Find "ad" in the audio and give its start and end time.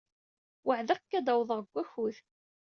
1.17-1.23